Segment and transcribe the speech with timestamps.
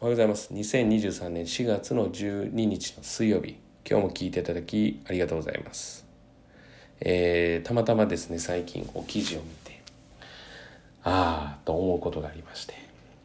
[0.00, 0.54] おはようございます。
[0.54, 6.06] 2023年4月の12日の水曜日、今日も聞いていただきありがとうございます。
[7.00, 9.82] えー、たまたまですね、最近こう記事を見て、
[11.02, 12.74] ああ、と思うことがありまして、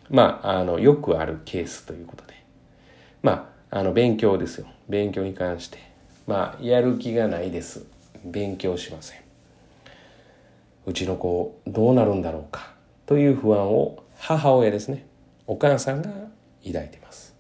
[0.10, 2.34] まあ、あの、よくあるケースということで、
[3.22, 4.66] まあ、あの、勉強ですよ。
[4.90, 5.78] 勉強に関して、
[6.26, 7.86] まあ、やる気がないです。
[8.26, 9.20] 勉強しません。
[10.88, 12.74] うちの子、どうなるんだろうか、
[13.06, 15.06] という不安を母親ですね、
[15.46, 16.10] お母さんが
[16.66, 17.36] 抱いてます。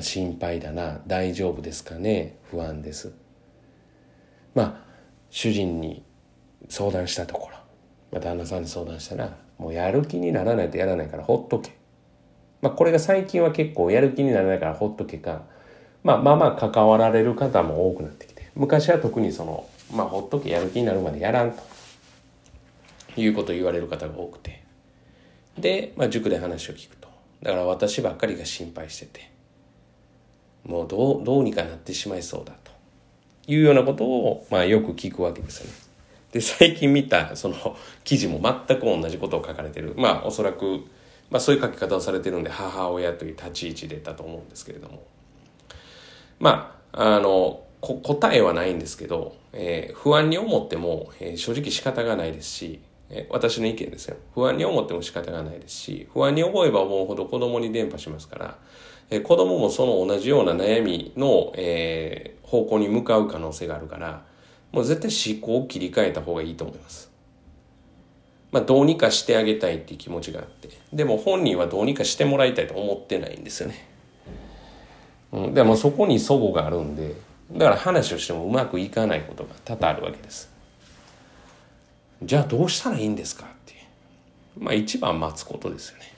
[0.00, 3.12] 心配だな、大丈夫ですかね、不安です。
[4.54, 4.92] まあ、
[5.30, 6.04] 主人に
[6.68, 7.56] 相談したところ、
[8.10, 11.72] まあ、旦那さんに相談したら、もうやる気にならないとやらないからほっとけ。
[12.60, 15.42] まあ、これが最近は結構やる気にならないからほっとけか、
[16.04, 21.62] まあ、まあまあ関わられる方も多くなってきて、昔は特にその、まあ、ほっとけやる気になるまでやらんと
[23.20, 24.62] いうことを言われる方が多くて。
[25.58, 27.01] で、まあ、塾で話を聞くと。
[27.42, 29.30] だから私ばっかりが心配してて
[30.64, 32.72] もうどうどうにかなってしまいそうだと。
[33.48, 35.72] いうようなことを、まあ、よく聞くわけですよね。
[36.32, 39.94] で最近見たその記事も全く同じことを書かれてる。
[39.96, 40.84] まあおそらく、
[41.30, 45.02] まあ、そういう書き方をされてるんで母親という立ち位置でだと思うんですけれども。
[46.38, 52.80] まああの答えはないんですけど、えー、不安に思っても、えー、正直仕方がないですし
[53.14, 54.16] え私の意見ですよ。
[54.34, 58.58] 不安に思っても仕方がないですし、不安に思えば思うほど子供に伝播しますから、
[59.10, 64.24] え子供もその同じような悩みの、えー、方向に向かう可能性があるから、
[64.72, 67.12] もう絶対思考を切り替えた方がいいと思います。
[68.50, 73.88] まあ、どうにかしてあげたいっていう気持ちがあって、でも本人はどうにかしてもらいたいと思ってないんですよね。
[75.32, 77.14] うん、でもそこに齟齬があるんで、
[77.52, 80.50] だから話をしてもうまくいかないことが多々あるわけです。
[82.24, 83.74] じゃあどうしたらいいんですかって。
[84.58, 86.12] まあ一番待つことですよね。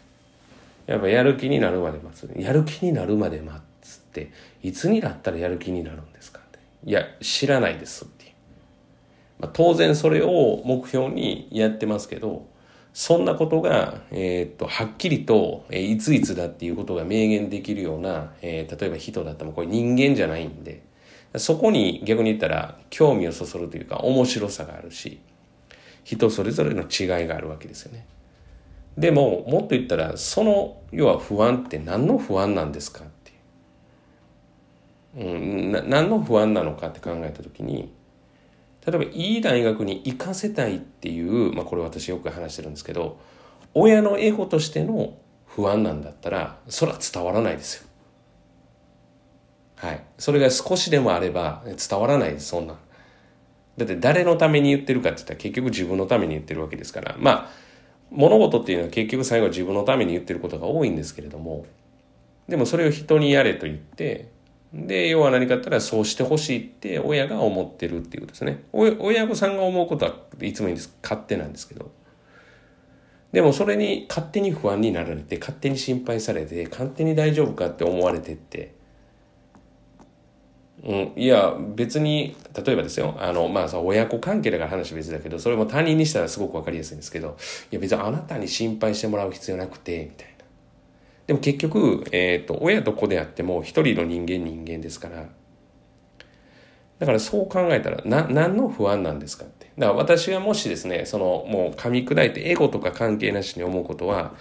[0.86, 2.30] やっぱやる気になるまで待つ。
[2.36, 4.30] やる気になるまで待つって。
[4.62, 6.58] いつになったらやる気になるんですかって。
[6.88, 8.34] いや知らないですって。
[9.38, 12.46] まあ、当然それを目標にやってますけど
[12.92, 20.82] そんなことが、えー、っとはっきりと、え、いついつだっていうことが明言できるような、えー、例えば人だったらこれ人間じゃないんで
[21.36, 25.18] そこに逆に言ったら興味をそそるというか面白さがあるし
[26.04, 28.06] 人それぞれの違いがあるわけですよね。
[28.96, 33.32] でももっと言ったらその要は不安って何の不安なんですかって
[35.20, 37.92] いう、うん、な何の不安なのかって考えた時に
[38.86, 43.18] 例えばいい大学に行かせたいっていう、まあ、これ私よく話してるんですけど
[43.72, 45.16] 親のエゴとしての
[45.46, 47.88] 不安なんだったらそれは伝わらないですよ。
[49.76, 50.04] はい。
[50.18, 52.76] それが少しでもあれば伝わらないです、そんな。
[53.76, 57.16] だって誰のために言ってるかって言ったら結局自分のために言ってるわけですから。
[57.18, 57.50] まあ、
[58.10, 61.66] 物事っていうのは結局最後自分のために言ってることが多いんですけれども、
[62.48, 64.28] でもそれを人にやれと言って、
[64.72, 68.64] で、要は何かって言ったらそうしてほしいって親が思ってるっていうことですね。
[68.72, 70.96] 親御さんが思うことはいつもいいんです。
[71.02, 71.90] 勝手なんですけど。
[73.32, 78.74] でもそれに勝手に不安になられて、勝手に心配されて、勝手に大丈夫かって思われてって、
[80.84, 83.16] うん、いや別に例えばですよ。
[83.18, 87.38] あのまあ親子関係だから話別だけどそれも他人にしたらすごく分かりやすいんですけど
[87.72, 90.44] いや別にあなたに心配してもらう必要なくてみたいな。
[91.26, 95.26] でも結局、えっ、ー、と親と子であっても一人の人間人間ですから。
[96.98, 99.70] だからそう考えたらな何の不安なんですかって。
[99.78, 104.34] だから私がもしですねそのもう噛み砕いてエゴとか関係なしに思うことは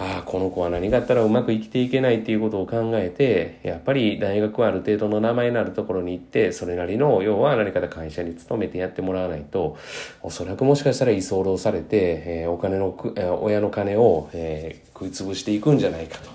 [0.00, 9.76] ああ、この子は何があったらうまく生きていけないっていうことを考えて、やっぱり大学はある程度の名前のあるところに行って、それなりの、要は何かで会社に勤めてやってもらわないと、
[10.22, 16.30] おそらくもしかしたら居候されて、えー、お金の、えー、親の金を、えー、食い潰していくんじゃないかと。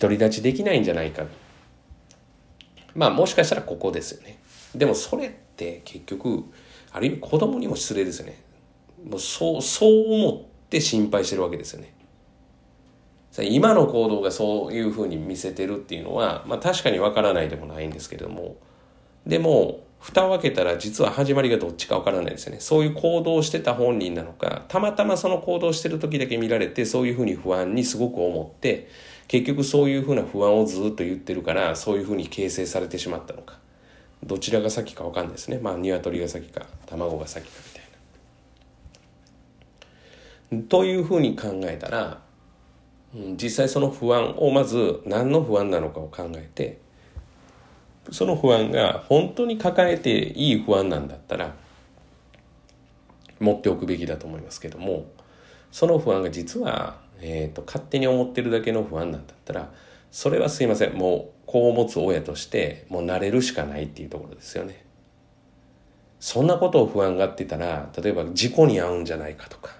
[0.00, 1.24] 独り立ちできないんじゃないか。
[2.94, 4.38] まあもしかしたらここですよね。
[4.76, 6.44] でもそれって結局、
[6.92, 8.40] ある意味子供にも失礼ですよね。
[9.04, 11.92] もうそう、そう思って心配してるわけですよね。
[13.42, 18.56] 今の行動がそういうふうに見せてるっていうのは、まあ確かにわからないでもないんですけれども、
[19.26, 22.60] でも、蓋を開けたら実は始まりがどっちかわからないですよね。
[22.60, 28.88] そういう行動をしてた本人なのか、たまたまその行動してる時だけ見られて、そういうふうに不安にすごく思って、
[29.28, 33.58] 結局そういうふうな不安をずっと言ってるから、そういうふうに形成されてしまったのか。
[34.22, 35.58] どちらが先かわかんないですね。
[35.58, 37.80] まあ、鶏が先か、卵が先かみ
[40.50, 40.68] たいな。
[40.68, 42.20] というふうに考えたら、
[43.14, 46.80] 実際その不安をまず何の不安なのかを考えて
[48.10, 51.54] その不安が本当に抱えていい不安なんだったら
[53.40, 55.06] 持っておくべきだと思いますけども
[55.70, 59.72] その不安が実は、えーと、勝手に思ってるだけの不安なんだったら
[60.10, 64.84] それはすいませんもう子を持つ親としてもう慣れるしかないっていうところですよね。
[66.20, 69.76] そんなことを不安がってたら例えば事故に遭うんじゃないかとか、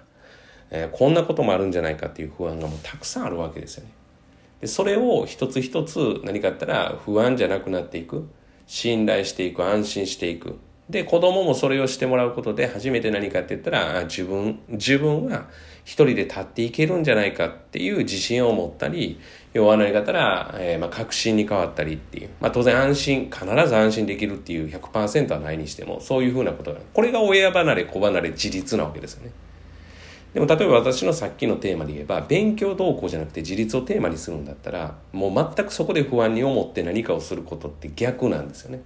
[0.71, 3.91] えー、こんなこともあるんじゃないかっていう不安がもうたくさんあるわけですよね。
[4.61, 8.27] でそれを一つ一つ何かあったら不安じゃなくなっていく。
[8.67, 10.57] 信頼していく安心していく。
[10.89, 15.47] で子供もそれをしてもらうことで初めて何かって言ったら自分自分は
[15.83, 19.19] 一人で立っていけるんじゃないかっていう自信を持ったり
[19.53, 26.79] 要は何かったら、えー、まあ確信に変わったりっていう、まあ、当然安心必ず安心できるっていう100%はないにしてもそういうふうなことが。
[26.93, 29.31] これが親離れ子離れ自立なわけですよね。
[30.35, 38.81] でも例えば私のさっきのテーマで言えば勉強動向じゃなくて自立をテーマにするんだったらもう全くそこで不安に思って何かをすることって逆なんですよねっ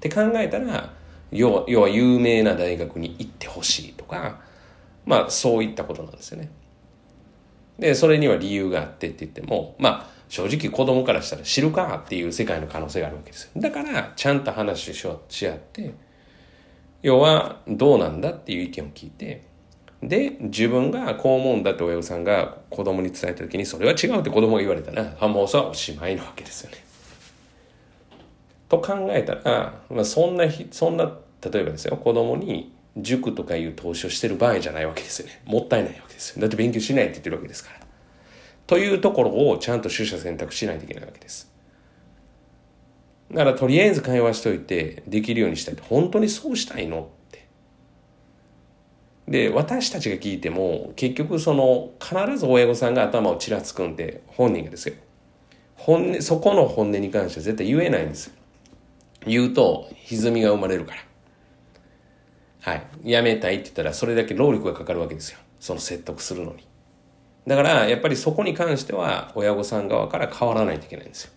[0.00, 0.92] て考えたら
[1.30, 4.40] 要は要は有名な大学に行ってほしいとか
[5.06, 6.50] まあそういったことなんですよね。
[7.78, 13.50] でそれには理由があってって言ってもまあ正直子供からしたら知るかっていう世界の可能性があるわけですよ。
[13.56, 15.94] だからちゃんと話しし合って
[17.02, 19.46] 要はどうなんだっていう意見を聞いて
[20.02, 26.76] で自分がこう思うんだって親御さんが子供に伝えた時にそれは違うって子供が言われたらあもうそれはおしまいなわけですよね。
[28.68, 31.12] と考えたら、まあ、そんなそんな
[31.42, 35.40] 例えばですよ子供に塾とかいう投資をしてる場合じゃないわけですよね。
[35.44, 36.42] もったいないわけですよ。
[36.42, 37.86] だって勉強しないって言ってるわけですから。
[38.66, 41.50] というところをちゃんと取捨選択しないといけないわけです。
[43.30, 47.08] だからとりあえず会話しといてできるようにしたい本当にそうしたいの？
[49.28, 54.94] で私たちが聞いても結局その必ず親御さんが頭をちらつくんで本人がですよ
[55.76, 58.32] 本音そこの本音に関しては絶対言えないんですよ
[59.26, 61.04] 言うと歪みが生まれるから。
[62.60, 62.86] はい。
[63.04, 65.38] やめたいって言ったらそれだけ労力がかかるわけですよ。
[65.60, 66.66] その説得するのに。
[67.46, 71.32] だから、やっぱりそこに関しては親御さん側から変わらないといけないんですよ。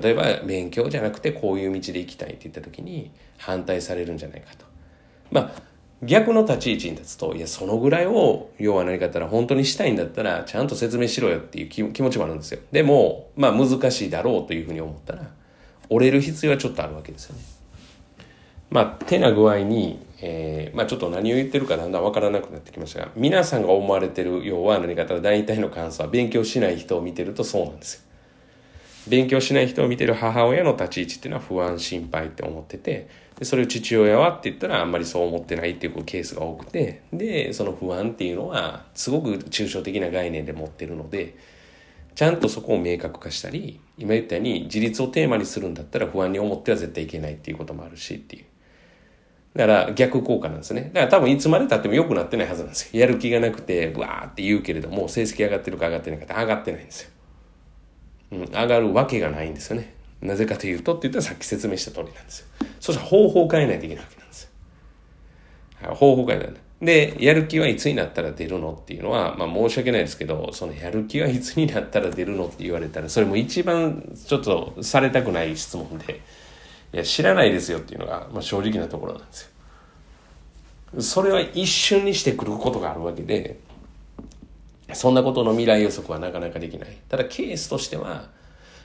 [0.00, 4.66] 例えば、勉強じゃなくてこういう道で行きたいって言った時に反対されるんじゃないかと。
[5.30, 5.62] まあ、
[6.02, 12.60] 逆の立ち位置に立つと、いや、そのぐらいを、要は何かったら本当にしたいんだったら、ちゃんと説明しろよっていう気持ちもあるんですよ。
[12.70, 15.30] でも、まあ難しいだろうというふうに思ったら、
[15.88, 17.42] 折れる必要はちょっとあるわけですよね。
[18.70, 28.02] まあ、手な具合に、えー、まあちょっと何を言ってるかだんだんわからなくなってきましたが、皆さんが思われてる要は何かと大体の感想は勉強しない人を見てるとそうなんですよ。
[29.08, 33.08] 勉強しない人を見てる母親の立ち位置っていうのは不安心配って思ってて
[33.38, 41.36] でそれを父親はって言ったらあんまりそう思ってないっていうケースが多くてでその不安っていうのはすごく抽象的な概念で持ってるので
[42.18, 48.44] ちゃんとそこを明確化したり、今言ったように自立をテーマにするんだったら不安に思っては絶対いけないっていうこともあるしっていう。
[49.54, 50.90] だから逆効果なんですね。
[50.92, 53.00] だから多分いつまで経っても良くなってないはずなんですよ。
[53.00, 57.10] やる気がなくて、ブワーって言うけれども、成績上がってるか上がってないかって上がってないんですよ。
[58.32, 59.94] うん、上がるわけがないんですよね。
[60.20, 62.46] なぜかというとって言ったらさっき説明した通りなんですよ。
[62.80, 64.50] そしたら方法を変えないといけないわけなんですよ。
[65.94, 66.54] 方法を変えない。
[66.80, 76.20] で、やる気はいつになったら出るのっていうのは、まあ申し訳ないですけど、そのやる気はいつになったら出るのって言われたら、それも一番ちょっとされたくない質問で、
[76.92, 81.02] いや、知らないですよっていうのが、まあ正直なところなんですよ。
[81.02, 83.58] それは一瞬にしてくることがあるわけで、
[84.92, 86.96] そんなことの未来予測はなかなかできない。
[87.08, 88.30] ただケースとしては、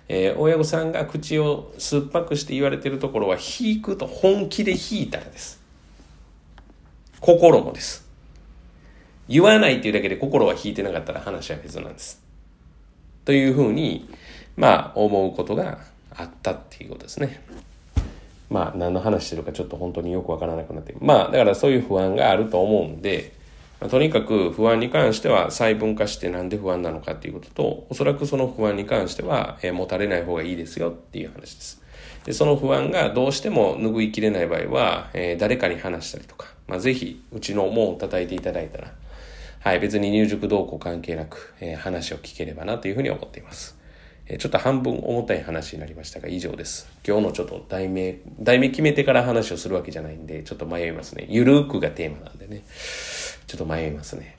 [0.08, 5.62] えー、親御さんが口を酸っぱくして言われてるところは、引くと本気で引いたらです。
[7.19, 8.06] 心もです。
[9.30, 12.22] 言わないっていうだけで心が引いてなかったら話は別なんです。
[13.26, 14.10] というふうに、
[14.57, 15.80] まあ、思うことが
[16.16, 17.42] あったっていうことですね。
[18.50, 20.94] まあ、何の話してるかちょっと本当によくわからなくなって。
[21.00, 23.33] まあ、だからそういう不安があると思うんで、
[23.83, 31.83] まあ、とにかく不安に関しては細分化してなんで不安なのかっていうことと、おそらくその不安に関しては、えー、持たれない方がいいですよっていう話です。
[32.23, 38.94] でその不安がどうしても拭いきれない場合は、えー、誰かに話したりとか、まあ、ぜひ、うちの門を叩いていただいたら、
[39.59, 43.78] はい、別に入塾動向関係なく、えー、話を聞ければなというふうに思っています。
[44.40, 46.87] ちょっと半分重たい話になりましたが、以上です。
[47.06, 51.25] 今日のちょっと題名、題名決めてから話をするわけじゃないんで、ちょっと迷いますね。
[51.28, 52.63] ゆるーくがテーマなんでね。
[53.47, 54.38] ちょっと迷いますね。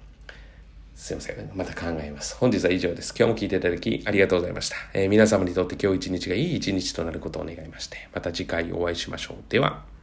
[0.94, 1.50] すいません。
[1.54, 2.37] また考えます。
[2.37, 3.14] 本日は以上です。
[3.16, 4.76] 今日も聞いていただきありがとうございました。
[4.94, 9.37] えー、皆様にとって今日一日がいい一日となることを願いまして、また次回お会いしましょう。
[9.49, 9.93] では。